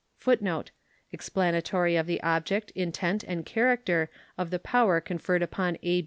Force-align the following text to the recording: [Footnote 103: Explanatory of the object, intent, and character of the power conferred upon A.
[Footnote 0.17 0.71
103: 1.11 1.11
Explanatory 1.11 1.95
of 1.95 2.07
the 2.07 2.19
object, 2.23 2.71
intent, 2.71 3.23
and 3.23 3.45
character 3.45 4.09
of 4.35 4.49
the 4.49 4.57
power 4.57 4.99
conferred 4.99 5.43
upon 5.43 5.77
A. 5.83 5.99